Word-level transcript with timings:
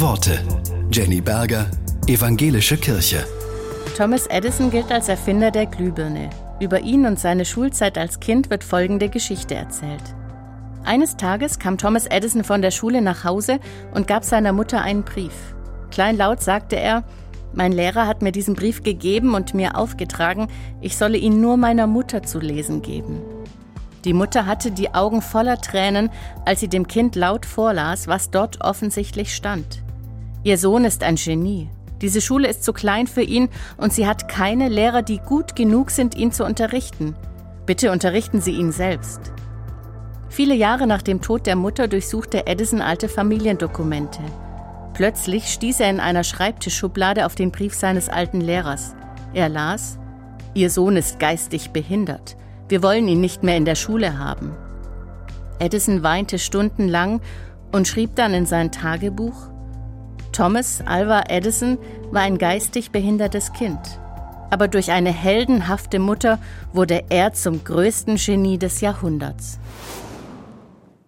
Worte. 0.00 0.38
Jenny 0.92 1.22
Berger, 1.22 1.70
Evangelische 2.06 2.76
Kirche. 2.76 3.24
Thomas 3.96 4.26
Edison 4.26 4.70
gilt 4.70 4.92
als 4.92 5.08
Erfinder 5.08 5.50
der 5.50 5.64
Glühbirne. 5.64 6.28
Über 6.60 6.80
ihn 6.80 7.06
und 7.06 7.18
seine 7.18 7.46
Schulzeit 7.46 7.96
als 7.96 8.20
Kind 8.20 8.50
wird 8.50 8.62
folgende 8.62 9.08
Geschichte 9.08 9.54
erzählt. 9.54 10.02
Eines 10.84 11.16
Tages 11.16 11.58
kam 11.58 11.78
Thomas 11.78 12.04
Edison 12.04 12.44
von 12.44 12.60
der 12.60 12.72
Schule 12.72 13.00
nach 13.00 13.24
Hause 13.24 13.58
und 13.94 14.06
gab 14.06 14.24
seiner 14.24 14.52
Mutter 14.52 14.82
einen 14.82 15.02
Brief. 15.02 15.54
Kleinlaut 15.90 16.42
sagte 16.42 16.76
er, 16.76 17.02
mein 17.54 17.72
Lehrer 17.72 18.06
hat 18.06 18.20
mir 18.20 18.32
diesen 18.32 18.54
Brief 18.54 18.82
gegeben 18.82 19.34
und 19.34 19.54
mir 19.54 19.78
aufgetragen, 19.78 20.48
ich 20.82 20.98
solle 20.98 21.16
ihn 21.16 21.40
nur 21.40 21.56
meiner 21.56 21.86
Mutter 21.86 22.22
zu 22.22 22.38
lesen 22.38 22.82
geben. 22.82 23.22
Die 24.04 24.12
Mutter 24.12 24.44
hatte 24.44 24.72
die 24.72 24.92
Augen 24.94 25.22
voller 25.22 25.58
Tränen, 25.58 26.10
als 26.44 26.60
sie 26.60 26.68
dem 26.68 26.86
Kind 26.86 27.16
laut 27.16 27.46
vorlas, 27.46 28.06
was 28.08 28.30
dort 28.30 28.60
offensichtlich 28.60 29.34
stand. 29.34 29.85
Ihr 30.46 30.58
Sohn 30.58 30.84
ist 30.84 31.02
ein 31.02 31.16
Genie. 31.16 31.68
Diese 32.00 32.20
Schule 32.20 32.46
ist 32.46 32.62
zu 32.62 32.72
klein 32.72 33.08
für 33.08 33.22
ihn 33.22 33.48
und 33.78 33.92
sie 33.92 34.06
hat 34.06 34.28
keine 34.28 34.68
Lehrer, 34.68 35.02
die 35.02 35.18
gut 35.18 35.56
genug 35.56 35.90
sind, 35.90 36.14
ihn 36.14 36.30
zu 36.30 36.44
unterrichten. 36.44 37.16
Bitte 37.66 37.90
unterrichten 37.90 38.40
Sie 38.40 38.52
ihn 38.52 38.70
selbst. 38.70 39.32
Viele 40.28 40.54
Jahre 40.54 40.86
nach 40.86 41.02
dem 41.02 41.20
Tod 41.20 41.46
der 41.46 41.56
Mutter 41.56 41.88
durchsuchte 41.88 42.46
Edison 42.46 42.80
alte 42.80 43.08
Familiendokumente. 43.08 44.20
Plötzlich 44.94 45.48
stieß 45.48 45.80
er 45.80 45.90
in 45.90 45.98
einer 45.98 46.22
Schreibtischschublade 46.22 47.26
auf 47.26 47.34
den 47.34 47.50
Brief 47.50 47.74
seines 47.74 48.08
alten 48.08 48.40
Lehrers. 48.40 48.94
Er 49.34 49.48
las, 49.48 49.98
Ihr 50.54 50.70
Sohn 50.70 50.96
ist 50.96 51.18
geistig 51.18 51.70
behindert. 51.70 52.36
Wir 52.68 52.84
wollen 52.84 53.08
ihn 53.08 53.20
nicht 53.20 53.42
mehr 53.42 53.56
in 53.56 53.64
der 53.64 53.74
Schule 53.74 54.16
haben. 54.16 54.52
Edison 55.58 56.04
weinte 56.04 56.38
stundenlang 56.38 57.20
und 57.72 57.88
schrieb 57.88 58.14
dann 58.14 58.32
in 58.32 58.46
sein 58.46 58.70
Tagebuch, 58.70 59.50
Thomas 60.36 60.82
Alva 60.84 61.24
Edison 61.30 61.78
war 62.10 62.20
ein 62.20 62.36
geistig 62.36 62.90
behindertes 62.90 63.54
Kind. 63.54 63.78
Aber 64.50 64.68
durch 64.68 64.90
eine 64.90 65.10
heldenhafte 65.10 65.98
Mutter 65.98 66.38
wurde 66.74 67.04
er 67.08 67.32
zum 67.32 67.64
größten 67.64 68.16
Genie 68.16 68.58
des 68.58 68.82
Jahrhunderts. 68.82 69.58